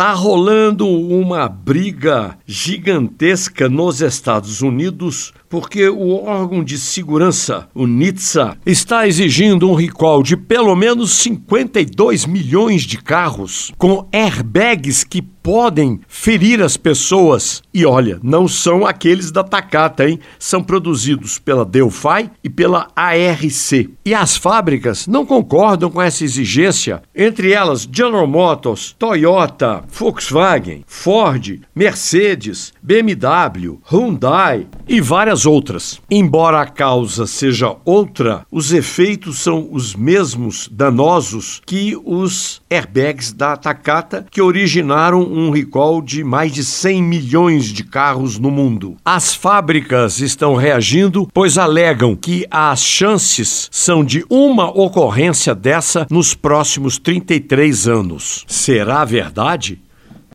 [0.00, 8.56] Tá rolando uma briga gigantesca nos Estados Unidos porque o órgão de segurança, o NHTSA,
[8.64, 16.00] está exigindo um recall de pelo menos 52 milhões de carros com airbags que podem
[16.08, 17.62] ferir as pessoas.
[17.72, 20.18] E olha, não são aqueles da Takata, hein?
[20.38, 23.90] São produzidos pela Delphi e pela ARC.
[24.04, 31.60] E as fábricas não concordam com essa exigência, entre elas General Motors, Toyota, Volkswagen, Ford,
[31.74, 36.00] Mercedes, BMW, Hyundai e várias outras.
[36.10, 43.56] Embora a causa seja outra, os efeitos são os mesmos danosos que os airbags da
[43.56, 48.96] Takata que originaram um recall de mais de 100 milhões de carros no mundo.
[49.04, 56.34] As fábricas estão reagindo, pois alegam que as chances são de uma ocorrência dessa nos
[56.34, 58.44] próximos 33 anos.
[58.48, 59.80] Será verdade?